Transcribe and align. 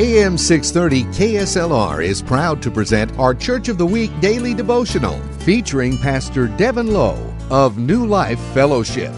AM 0.00 0.38
630 0.38 1.12
KSLR 1.18 2.04
is 2.04 2.22
proud 2.22 2.62
to 2.62 2.70
present 2.70 3.10
our 3.18 3.34
Church 3.34 3.66
of 3.66 3.78
the 3.78 3.86
Week 3.86 4.12
daily 4.20 4.54
devotional 4.54 5.20
featuring 5.40 5.98
Pastor 5.98 6.46
Devin 6.46 6.92
Lowe 6.92 7.34
of 7.50 7.78
New 7.78 8.06
Life 8.06 8.38
Fellowship. 8.54 9.12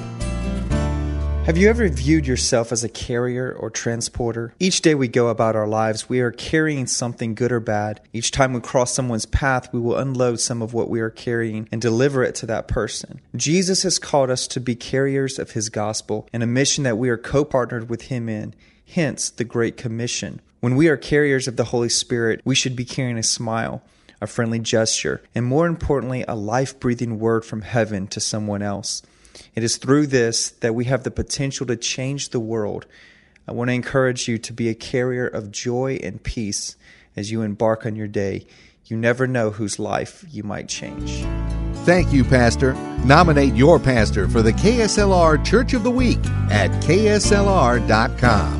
Have 1.45 1.59
you 1.59 1.69
ever 1.69 1.87
viewed 1.91 2.27
yourself 2.27 2.73
as 2.73 2.83
a 2.83 2.89
carrier 2.89 3.53
or 3.53 3.69
transporter? 3.69 4.55
Each 4.59 4.81
day 4.81 4.95
we 4.95 5.07
go 5.07 5.29
about 5.29 5.55
our 5.55 5.69
lives, 5.69 6.09
we 6.09 6.21
are 6.21 6.31
carrying 6.31 6.87
something 6.87 7.35
good 7.35 7.53
or 7.53 7.61
bad. 7.61 8.01
Each 8.15 8.31
time 8.31 8.55
we 8.55 8.61
cross 8.61 8.95
someone's 8.95 9.27
path, 9.27 9.71
we 9.75 9.81
will 9.81 9.99
unload 9.99 10.41
some 10.41 10.63
of 10.63 10.73
what 10.73 10.89
we 10.89 11.01
are 11.01 11.11
carrying 11.11 11.69
and 11.71 11.83
deliver 11.83 12.23
it 12.23 12.35
to 12.37 12.47
that 12.47 12.69
person. 12.69 13.21
Jesus 13.37 13.83
has 13.83 13.99
called 13.99 14.31
us 14.31 14.47
to 14.47 14.61
be 14.61 14.77
carriers 14.77 15.39
of 15.39 15.51
his 15.51 15.69
gospel 15.69 16.27
and 16.33 16.43
a 16.43 16.47
mission 16.47 16.85
that 16.85 16.97
we 16.97 17.11
are 17.11 17.19
co 17.19 17.45
partnered 17.45 17.91
with 17.91 18.05
him 18.05 18.31
in, 18.31 18.55
hence 18.87 19.29
the 19.29 19.45
Great 19.45 19.77
Commission. 19.77 20.41
When 20.61 20.77
we 20.77 20.89
are 20.89 20.99
carriers 20.99 21.49
of 21.49 21.57
the 21.57 21.65
Holy 21.65 21.89
Spirit, 21.89 22.43
we 22.45 22.55
should 22.55 22.77
be 22.77 22.85
carrying 22.85 23.17
a 23.17 23.23
smile, 23.23 23.83
a 24.21 24.27
friendly 24.27 24.59
gesture, 24.59 25.23
and 25.35 25.47
more 25.47 25.67
importantly, 25.67 26.23
a 26.29 26.35
life 26.35 26.79
breathing 26.79 27.19
word 27.19 27.47
from 27.47 27.63
heaven 27.63 28.07
to 28.09 28.21
someone 28.21 28.61
else. 28.61 29.03
It 29.55 29.65
is 29.65 29.79
through 29.79 30.09
this 30.09 30.51
that 30.51 30.75
we 30.75 30.85
have 30.85 31.03
the 31.03 31.11
potential 31.11 31.65
to 31.67 31.77
change 31.77 32.29
the 32.29 32.41
world. 32.41 32.85
I 33.49 33.53
want 33.53 33.69
to 33.69 33.75
encourage 33.75 34.29
you 34.29 34.37
to 34.37 34.53
be 34.53 34.69
a 34.69 34.75
carrier 34.75 35.27
of 35.27 35.51
joy 35.51 35.99
and 36.03 36.23
peace 36.23 36.77
as 37.17 37.31
you 37.31 37.41
embark 37.41 37.87
on 37.87 37.97
your 37.97 38.09
day. 38.09 38.47
You 38.85 38.99
never 38.99 39.27
know 39.27 39.51
whose 39.51 39.79
life 39.79 40.27
you 40.31 40.43
might 40.43 40.69
change. 40.69 41.25
Thank 41.87 42.13
you, 42.13 42.23
Pastor. 42.23 42.75
Nominate 43.05 43.55
your 43.55 43.79
pastor 43.79 44.29
for 44.29 44.43
the 44.43 44.53
KSLR 44.53 45.43
Church 45.43 45.73
of 45.73 45.85
the 45.85 45.91
Week 45.91 46.23
at 46.51 46.71
kslr.com. 46.83 48.60